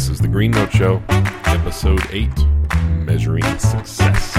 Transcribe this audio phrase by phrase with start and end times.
[0.00, 2.30] This is the Green Note Show, episode 8
[3.04, 4.32] Measuring Success.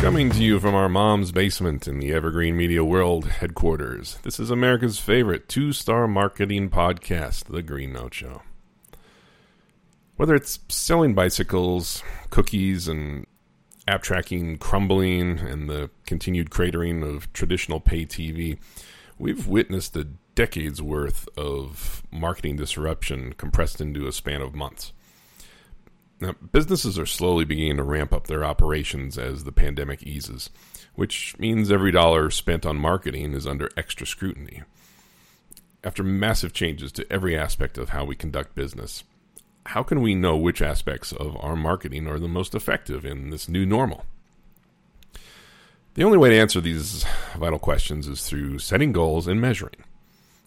[0.00, 4.50] Coming to you from our mom's basement in the Evergreen Media World headquarters, this is
[4.50, 8.40] America's favorite two star marketing podcast, The Green Note Show.
[10.16, 13.26] Whether it's selling bicycles, cookies, and
[13.88, 18.58] app tracking crumbling and the continued cratering of traditional pay TV,
[19.18, 24.92] we've witnessed a decade's worth of marketing disruption compressed into a span of months.
[26.20, 30.50] Now, businesses are slowly beginning to ramp up their operations as the pandemic eases,
[30.94, 34.62] which means every dollar spent on marketing is under extra scrutiny.
[35.84, 39.04] After massive changes to every aspect of how we conduct business,
[39.66, 43.48] how can we know which aspects of our marketing are the most effective in this
[43.48, 44.04] new normal?
[45.94, 47.04] The only way to answer these
[47.36, 49.84] vital questions is through setting goals and measuring.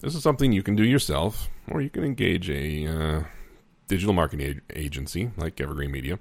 [0.02, 3.24] This is something you can do yourself, or you can engage a uh,
[3.88, 6.20] digital marketing agency like Evergreen Media.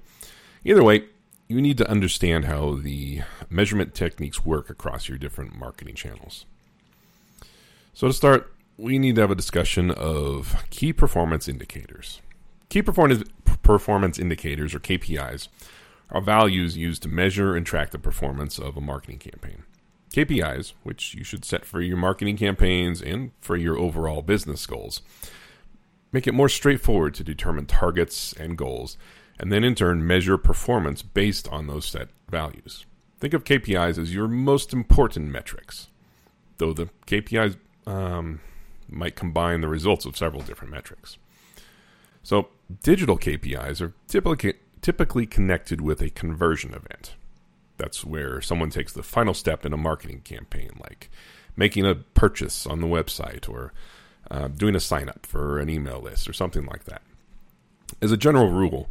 [0.65, 1.05] Either way,
[1.47, 6.45] you need to understand how the measurement techniques work across your different marketing channels.
[7.93, 12.21] So, to start, we need to have a discussion of key performance indicators.
[12.69, 13.23] Key performance,
[13.63, 15.47] performance indicators, or KPIs,
[16.11, 19.63] are values used to measure and track the performance of a marketing campaign.
[20.11, 25.01] KPIs, which you should set for your marketing campaigns and for your overall business goals,
[26.11, 28.97] make it more straightforward to determine targets and goals,
[29.39, 32.85] and then in turn measure performance based on those set values.
[33.19, 35.87] Think of KPIs as your most important metrics,
[36.57, 38.41] though the KPIs um,
[38.87, 41.17] might combine the results of several different metrics.
[42.29, 42.49] So,
[42.83, 47.15] digital KPIs are typically typically connected with a conversion event.
[47.77, 51.09] That's where someone takes the final step in a marketing campaign, like
[51.55, 53.73] making a purchase on the website or
[54.29, 57.01] uh, doing a sign up for an email list or something like that.
[57.99, 58.89] As a general rule,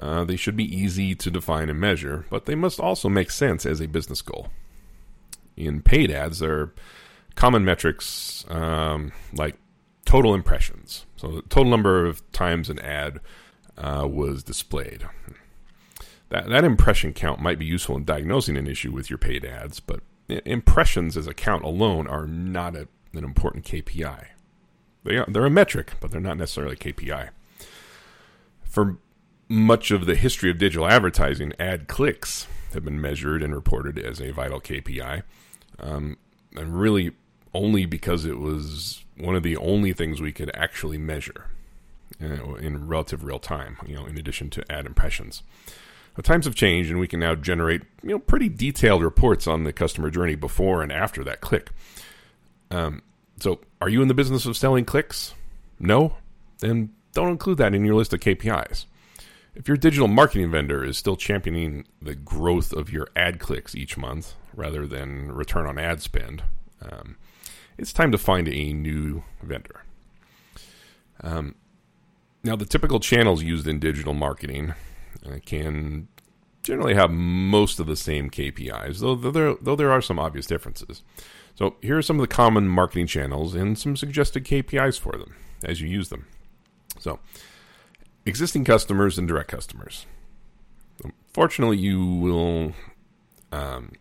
[0.00, 3.64] uh, they should be easy to define and measure, but they must also make sense
[3.64, 4.48] as a business goal.
[5.56, 6.74] In paid ads, there are
[7.36, 9.54] common metrics um, like
[10.04, 11.06] total impressions.
[11.22, 13.20] So the total number of times an ad
[13.78, 15.06] uh, was displayed.
[16.30, 19.78] That, that impression count might be useful in diagnosing an issue with your paid ads,
[19.78, 24.26] but impressions as a count alone are not a, an important KPI.
[25.04, 27.28] They are, they're a metric, but they're not necessarily KPI.
[28.64, 28.96] For
[29.48, 34.20] much of the history of digital advertising, ad clicks have been measured and reported as
[34.20, 35.22] a vital KPI.
[35.78, 36.16] Um,
[36.56, 37.12] and really
[37.54, 41.46] only because it was one of the only things we could actually measure
[42.20, 45.42] in relative real time, you know, in addition to ad impressions.
[46.22, 49.72] Times have changed, and we can now generate you know pretty detailed reports on the
[49.72, 51.70] customer journey before and after that click.
[52.70, 53.02] Um,
[53.40, 55.34] so, are you in the business of selling clicks?
[55.80, 56.16] No,
[56.58, 58.84] then don't include that in your list of KPIs.
[59.54, 63.96] If your digital marketing vendor is still championing the growth of your ad clicks each
[63.96, 66.42] month rather than return on ad spend,
[66.82, 67.16] um,
[67.82, 69.82] it's time to find a new vendor.
[71.20, 71.56] Um,
[72.44, 74.74] now, the typical channels used in digital marketing
[75.26, 76.08] uh, can
[76.62, 81.02] generally have most of the same KPIs, though, there, though there are some obvious differences.
[81.56, 85.34] So, here are some of the common marketing channels and some suggested KPIs for them
[85.64, 86.26] as you use them.
[86.98, 87.18] So,
[88.24, 90.06] existing customers and direct customers.
[91.32, 92.72] Fortunately, you will
[93.50, 93.92] um,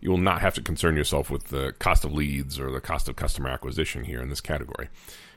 [0.00, 3.08] you will not have to concern yourself with the cost of leads or the cost
[3.08, 4.88] of customer acquisition here in this category.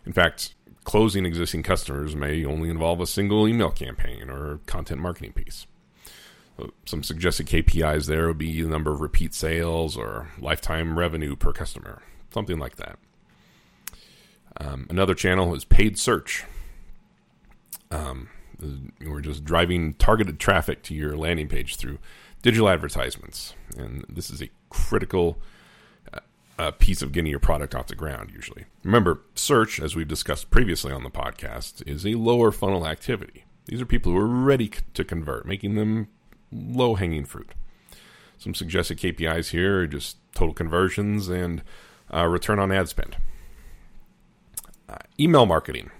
[0.05, 5.33] In fact, closing existing customers may only involve a single email campaign or content marketing
[5.33, 5.65] piece.
[6.85, 11.51] Some suggested KPIs there would be the number of repeat sales or lifetime revenue per
[11.51, 12.99] customer, something like that.
[14.57, 16.45] Um, another channel is paid search.
[17.89, 18.29] Um,
[19.03, 21.97] we're just driving targeted traffic to your landing page through
[22.43, 23.55] digital advertisements.
[23.75, 25.39] And this is a critical
[26.59, 28.65] uh, piece of getting your product off the ground, usually.
[28.83, 33.45] Remember, search, as we've discussed previously on the podcast, is a lower funnel activity.
[33.65, 36.09] These are people who are ready to convert, making them
[36.51, 37.53] low hanging fruit.
[38.37, 41.63] Some suggested KPIs here are just total conversions and
[42.13, 43.17] uh, return on ad spend.
[44.87, 45.91] Uh, email marketing.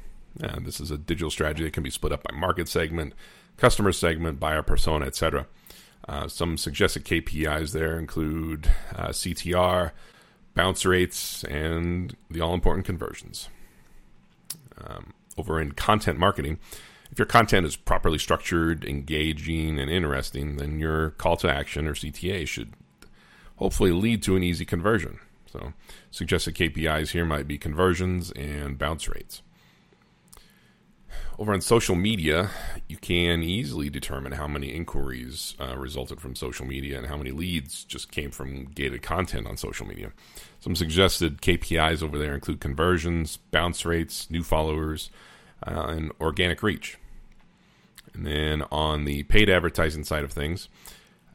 [0.44, 3.14] Uh, this is a digital strategy that can be split up by market segment,
[3.58, 5.48] customer segment, buyer persona, etc.
[6.08, 9.92] Uh, some suggested KPIs there include uh, CTR,
[10.54, 13.50] bounce rates, and the all important conversions.
[14.84, 16.60] Um, over in content marketing,
[17.12, 21.94] if your content is properly structured, engaging, and interesting, then your call to action or
[21.94, 22.74] CTA should
[23.58, 25.20] hopefully lead to an easy conversion.
[25.52, 25.74] So,
[26.10, 29.44] suggested KPIs here might be conversions and bounce rates.
[31.40, 32.52] Over on social media,
[32.88, 37.32] you can easily determine how many inquiries uh, resulted from social media and how many
[37.32, 40.12] leads just came from gated content on social media.
[40.60, 45.10] Some suggested KPIs over there include conversions, bounce rates, new followers,
[45.66, 46.98] uh, and organic reach.
[48.14, 50.70] And then on the paid advertising side of things,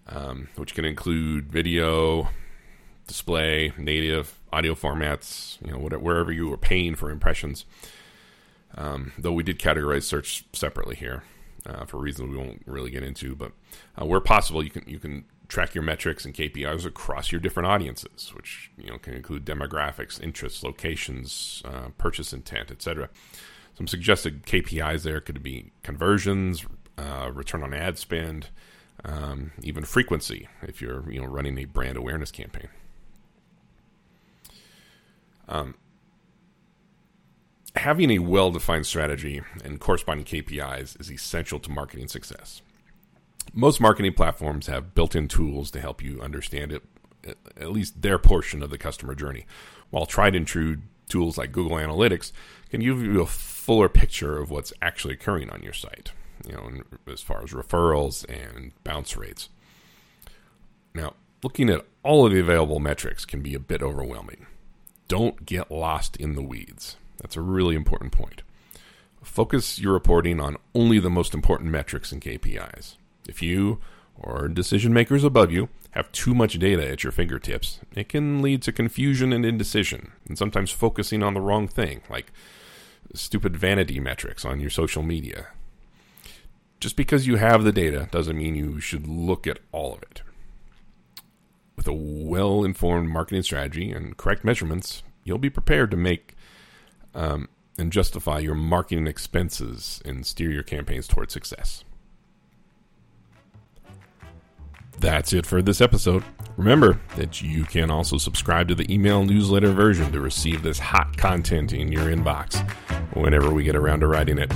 [0.06, 2.28] um, which can include video,
[3.06, 7.64] display, native, audio formats, you know, whatever, wherever you are paying for impressions.
[8.76, 11.22] Um, though we did categorize search separately here
[11.66, 13.52] uh, for reasons we won't really get into, but
[14.00, 17.66] uh, where possible, you can you can track your metrics and KPIs across your different
[17.66, 23.08] audiences, which you know can include demographics, interests, locations, uh, purchase intent, etc.
[23.76, 26.66] Some suggested KPIs there could be conversions,
[26.96, 28.48] uh, return on ad spend,
[29.04, 32.68] um, even frequency if you're you know running a brand awareness campaign.
[35.48, 35.74] Um,
[37.78, 42.62] having a well-defined strategy and corresponding KPIs is essential to marketing success.
[43.54, 46.82] Most marketing platforms have built-in tools to help you understand it,
[47.56, 49.46] at least their portion of the customer journey,
[49.90, 50.78] while tried and true
[51.08, 52.32] tools like Google Analytics
[52.68, 56.12] can give you a fuller picture of what's actually occurring on your site,
[56.46, 59.48] you know, as far as referrals and bounce rates.
[60.94, 64.46] Now, looking at all of the available metrics can be a bit overwhelming.
[65.06, 66.96] Don't get lost in the weeds.
[67.20, 68.42] That's a really important point.
[69.22, 72.96] Focus your reporting on only the most important metrics and KPIs.
[73.28, 73.80] If you
[74.16, 78.62] or decision makers above you have too much data at your fingertips, it can lead
[78.62, 82.32] to confusion and indecision, and sometimes focusing on the wrong thing, like
[83.14, 85.48] stupid vanity metrics on your social media.
[86.80, 90.22] Just because you have the data doesn't mean you should look at all of it.
[91.76, 96.36] With a well informed marketing strategy and correct measurements, you'll be prepared to make
[97.14, 101.84] um, and justify your marketing expenses and steer your campaigns towards success.
[105.00, 106.24] That's it for this episode.
[106.56, 111.16] Remember that you can also subscribe to the email newsletter version to receive this hot
[111.16, 112.68] content in your inbox
[113.16, 114.52] whenever we get around to writing it.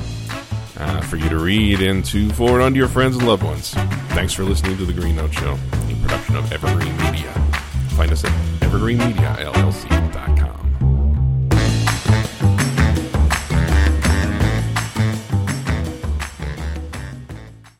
[0.78, 3.70] Uh, for you to read and to forward on to your friends and loved ones.
[4.14, 7.30] Thanks for listening to The Green Note Show, a production of Evergreen Media.
[7.90, 8.32] Find us at
[8.62, 10.61] evergreenmediallc.com.